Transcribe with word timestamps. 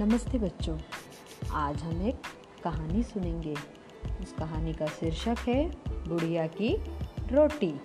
नमस्ते 0.00 0.38
बच्चों। 0.38 0.78
आज 1.52 1.82
हम 1.82 2.02
एक 2.02 2.22
कहानी 2.64 3.02
सुनेंगे। 3.02 3.54
उस 4.20 4.32
कहानी 4.32 4.72
का 4.72 4.86
शीर्षक 4.86 5.36
है, 5.38 5.68
बुढ़िया 5.88 6.46
की 6.46 6.76
रोटी। 7.32 7.80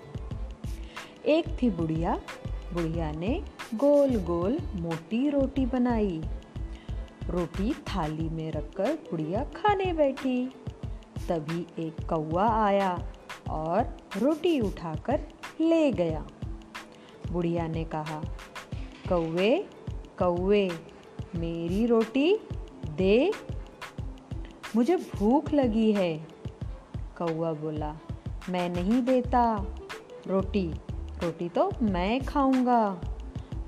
एक 1.26 1.58
थी 1.62 1.70
बुढ़िया। 1.70 2.22
बुढ़िया 2.74 3.12
ने 3.12 3.44
गोल 3.76 4.16
गोल 4.16 4.60
मोटी 4.76 5.30
रोटी 5.30 5.66
बनाई। 5.66 6.22
रोटी 7.30 7.74
थाली 7.74 8.30
में 8.30 8.52
रखकर 8.52 8.94
बुढ़िया 8.94 9.44
खाने 9.44 9.94
बैठी। 9.94 10.48
तभी 11.30 11.68
एक 11.80 11.96
कौआ 12.10 12.66
आया 12.66 13.14
और 13.50 13.98
रोटी 14.18 14.60
उठाकर 14.60 15.22
ले 15.62 15.92
गया। 15.92 16.28
बुढ़िया 17.32 17.68
ने 17.68 17.84
कहा, 17.84 18.22
कौवे 19.10 19.70
कौवे 20.20 20.95
मेरी 21.38 21.86
रोटी 21.86 22.36
दे। 22.98 23.32
मुझे 24.76 24.96
भूख 24.96 25.52
लगी 25.54 25.92
है 25.92 26.14
कौआ 27.18 27.52
बोला। 27.54 27.96
मैं 28.50 28.70
नहीं 28.70 29.02
देता 29.02 29.44
रोटी 30.28 30.68
रोटी 31.24 31.50
तो 31.50 31.70
मैं 31.82 32.20
खाऊँगा। 32.22 32.90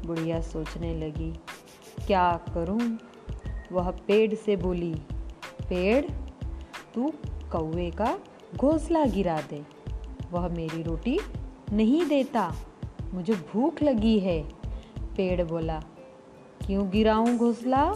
बुढ़िया 0.05 0.41
सोचने 0.41 0.93
लगी, 0.95 1.31
क्या 2.07 2.31
करूँ? 2.55 2.97
वह 3.71 3.89
पेड़ 4.07 4.33
से 4.35 4.55
बोली, 4.55 4.93
पेड़, 5.69 6.05
तू 6.95 7.11
कौए 7.51 7.89
का 7.91 8.17
घोंसला 8.57 9.05
गिरा 9.05 9.41
दे। 9.49 9.61
वह 10.31 10.47
मेरी 10.47 10.81
रोटी 10.83 11.19
नहीं 11.73 12.05
देता, 12.05 12.53
मुझे 13.13 13.33
भूख 13.33 13.81
लगी 13.83 14.17
है, 14.19 14.41
पेड़ 15.17 15.43
बोला। 15.43 15.81
क्यों 16.67 16.89
गिराऊं 16.89 17.37
घोसला? 17.37 17.93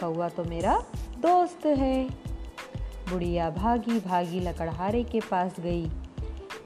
कौआ 0.00 0.28
तो 0.28 0.44
मेरा 0.44 0.84
दोस्त 1.18 1.66
है। 1.66 2.08
बुढ़िया 3.10 3.50
भागी 3.50 4.00
भागी 4.00 4.40
लकड़हारे 4.40 5.04
के 5.04 5.20
पास 5.20 5.56
गई। 5.60 5.86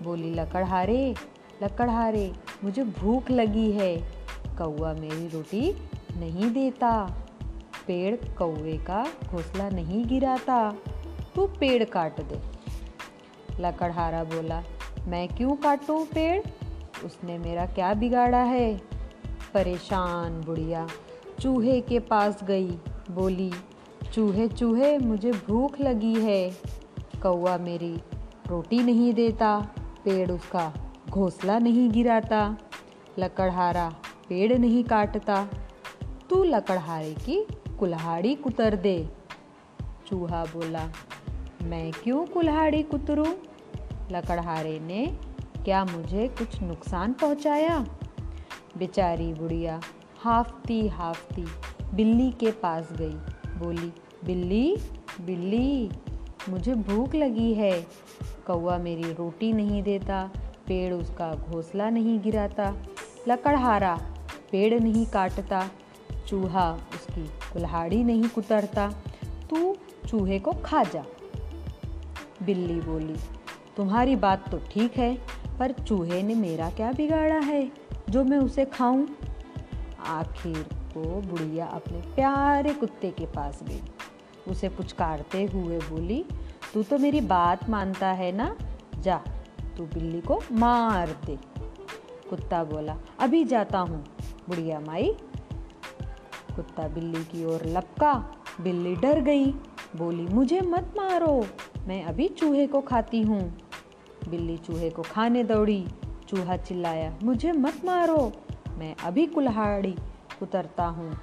बोली, 0.02 0.30
लकड़हारे 0.30 1.14
लकड़हारे, 1.62 2.32
मुझे 2.64 2.84
भूख 2.84 3.30
लगी 3.30 3.72
है। 3.72 3.96
कौआ 4.58 4.92
मेरी 4.92 5.28
रोटी 5.28 5.90
नहीं 6.16 6.50
देता। 6.50 7.12
पेड़ 7.86 8.16
कौवे 8.16 8.78
का 8.78 9.06
घोंसला 9.30 9.68
नहीं 9.68 10.06
गिराता। 10.06 10.74
तू 11.34 11.46
पेड़ 11.46 11.84
काट 11.84 12.20
दे। 12.20 12.42
लकड़हारा 13.60 14.24
बोला, 14.24 14.62
मैं 15.06 15.28
क्यों 15.28 15.56
काटूं 15.56 16.04
पेड़? 16.04 16.42
उसने 17.04 17.38
मेरा 17.38 17.66
क्या 17.66 17.94
बिगाड़ा 17.94 18.42
है? 18.42 18.80
परेशान 19.54 20.40
बुढ़िया 20.40 20.88
चूहे 21.40 21.80
के 21.80 21.98
पास 21.98 22.44
गई। 22.44 22.70
बोली, 23.10 23.52
चूहे 24.14 24.48
चूहे, 24.48 24.98
मुझे 24.98 25.32
भूख 25.32 25.80
लगी 25.80 26.14
है। 26.14 26.50
कौआ 27.22 27.58
मेरी, 27.58 28.00
रोटी 28.46 28.82
नहीं 28.82 29.14
देता। 29.14 29.68
पेड़ 30.04 30.32
उसका 30.32 30.92
घोंसला 31.10 31.58
नहीं 31.58 31.90
गिराता। 31.90 32.56
लकड़हारा 33.18 33.94
पेड़ 34.28 34.58
नहीं 34.58 34.84
काटता। 34.84 35.48
तू 36.30 36.44
लकड़हारे 36.44 37.14
की 37.14 37.46
कुल्हाड़ी 37.78 38.34
कुतर 38.34 38.76
दे। 38.76 39.08
चूहा 40.06 40.44
बोला, 40.44 40.90
मैं 41.62 41.92
क्यों 41.92 42.26
कुल्हाड़ी 42.26 42.82
कुतरूं? 42.82 43.32
लकड़हारे 44.12 44.80
ने 44.80 45.18
क्या 45.64 45.84
मुझे 45.84 46.28
कुछ 46.28 46.62
नुकसान 46.62 47.12
पहुँचाया? 47.12 47.86
बेचारी 48.78 49.34
बुढ़िया 49.34 49.80
हाफती 50.18 50.88
हाफती, 50.88 51.46
बिल्ली 51.94 52.30
के 52.30 52.50
पास 52.50 52.88
गई। 52.92 53.14
बोली, 53.58 53.92
बिल्ली 54.24 54.76
बिल्ली, 55.20 55.90
मुझे 56.48 56.74
भूख 56.74 57.14
लगी 57.14 57.54
है। 57.54 57.86
कौआ 58.46 58.78
मेरी 58.78 59.02
रोटी 59.02 59.52
नहीं 59.52 59.82
देता, 59.82 60.30
पेड़ 60.66 60.94
उसका 60.94 61.34
घोंसला 61.34 61.90
नहीं 61.90 62.20
गिराता। 62.20 62.74
लकड़हारा, 63.28 63.98
पेड़ 64.52 64.82
नहीं 64.82 65.06
काटता। 65.06 65.68
चूहा 66.28 66.72
उसकी 66.72 67.26
कुल्हाड़ी 67.26 68.04
नहीं 68.04 68.28
कुतरता। 68.28 68.92
तू 69.50 69.76
चूहे 70.08 70.38
को 70.38 70.52
खा 70.52 70.82
जा। 70.82 71.04
बिल्ली 72.42 72.80
बोली, 72.80 73.16
तुम्हारी 73.76 74.16
बात 74.16 74.50
तो 74.50 74.58
ठीक 74.58 74.98
है, 74.98 75.18
पर 75.58 75.72
चूहे 75.72 76.22
ने 76.22 76.34
मेरा 76.34 76.70
क्या 76.70 76.92
बिगाड़ा 76.92 77.38
है? 77.38 77.72
जो 78.10 78.24
मैं 78.24 78.38
उसे 78.38 78.64
खाऊं 78.64 79.06
आखिर 80.06 80.62
को 80.72 81.20
बुढ़िया 81.20 81.66
अपने 81.66 81.98
प्यारे 81.98 82.74
कुत्ते 82.74 83.10
के 83.10 83.26
पास 83.26 83.60
गई। 83.62 83.82
उसे 84.48 84.68
पुचकारते 84.68 85.44
हुए 85.44 85.78
बोली, 85.78 86.24
तू 86.74 86.82
तो 86.82 86.98
मेरी 86.98 87.20
बात 87.20 87.70
मानता 87.70 88.08
है 88.08 88.32
ना? 88.32 88.56
जा, 88.98 89.22
तू 89.76 89.84
बिल्ली 89.84 90.20
को 90.20 90.42
मार 90.52 91.16
दे। 91.26 91.38
कुत्ता 92.30 92.64
बोला, 92.64 92.96
अभी 93.18 93.44
जाता 93.44 93.78
हूँ, 93.78 94.04
बुढ़िया 94.48 94.80
माई। 94.80 95.16
कुत्ता 96.56 96.88
बिल्ली 96.88 97.24
की 97.24 97.44
ओर 97.44 97.60
लपका। 97.64 98.34
बिल्ली 98.60 98.94
डर 98.94 99.20
गई, 99.20 99.46
बोली, 99.96 100.22
मुझे 100.22 100.60
मत 100.60 100.94
मारो, 100.96 101.46
मैं 101.86 102.04
अभी 102.04 102.28
चूहे 102.28 102.66
को 102.66 102.80
खाती 102.80 103.22
हूँ। 103.22 103.58
बिल्ली 104.28 104.56
चूहे 104.56 104.90
को 104.90 105.02
खाने 105.02 105.44
दौड़ी, 105.44 105.86
चूहा 106.28 106.56
चिल्लाया, 106.56 107.18
मुझे 107.22 107.52
मत 107.52 107.74
मारो। 107.84 108.32
मैं 108.78 108.96
अभी 108.96 109.26
कुल्हाड़ी 109.26 109.96
उतरता 110.42 110.86
हूँ। 110.86 111.18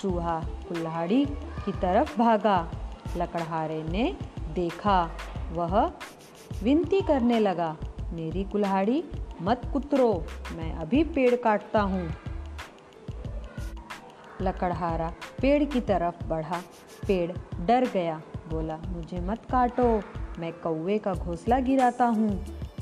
चूहा 0.00 0.40
कुल्हाड़ी 0.40 1.24
की 1.64 1.72
तरफ़ 1.72 2.18
भागा। 2.18 2.70
लकड़हारे 3.16 3.82
ने 3.82 4.16
देखा, 4.54 5.10
वह 5.52 5.92
विनती 6.62 7.00
करने 7.00 7.38
लगा, 7.38 7.76
मेरी 8.12 8.44
कुल्हाड़ी, 8.44 9.04
मत 9.42 9.62
कुतरो, 9.72 10.24
मैं 10.52 10.72
अभी 10.74 11.04
पेड़ 11.04 11.36
काटता 11.36 11.80
हूँ। 11.80 12.10
लकड़हारा 14.42 15.12
पेड़ 15.42 15.64
की 15.64 15.80
तरफ़ 15.80 16.24
बढ़ा। 16.24 16.60
पेड़ 17.06 17.32
डर 17.66 17.88
गया, 17.94 18.22
बोला, 18.48 18.76
मुझे 18.76 19.20
मत 19.20 19.44
काटो, 19.50 20.02
मैं 20.38 20.52
कौवे 20.52 20.98
का 20.98 21.14
घोंसला 21.14 21.58
गिराता 21.58 22.06
हूँ। 22.06 22.30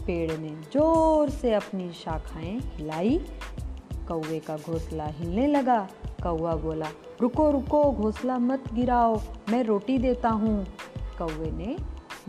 पेड़ 0.06 0.32
ने 0.32 0.48
ज़ोर 0.48 1.30
से 1.30 1.54
अपनी 1.54 1.92
शाखाएँ 1.92 2.58
हिलाई। 2.58 3.20
कौवे 4.08 4.40
का 4.40 4.56
घोंसला 4.56 5.06
हिलने 5.06 5.46
लगा। 5.46 5.88
कौवा 6.22 6.54
बोला, 6.54 6.86
रुको 7.20 7.50
रुको, 7.50 7.92
घोंसला 7.92 8.38
मत 8.38 8.74
गिराओ, 8.74 9.20
मैं 9.50 9.64
रोटी 9.64 9.98
देता 9.98 10.28
हूँ। 10.28 10.66
कौवे 11.18 11.50
ने 11.50 11.76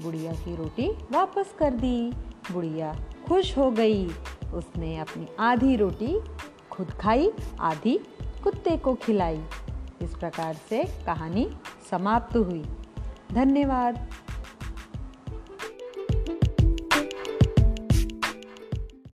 बुढ़िया 0.04 0.32
की 0.32 0.56
रोटी 0.56 0.92
वापस 1.12 1.56
कर 1.60 1.74
दी। 1.74 2.12
बुढ़िया 2.52 2.96
खुश 3.28 3.58
हो 3.58 3.72
गई। 3.72 4.08
उसने 4.54 4.98
अपनी 4.98 5.28
आधी 5.40 5.76
रोटी 5.76 6.20
खुद 6.72 6.92
खाई, 6.92 7.32
आधी 7.60 8.00
कुत्ते 8.44 8.78
को 8.78 8.96
खिलाई। 8.96 9.44
इस 10.02 10.16
प्रकार 10.16 10.54
से 10.54 10.84
कहानी 10.84 11.50
समाप्त 11.92 12.38
हुई। 12.38 12.66
धन्यवाद। 13.32 14.10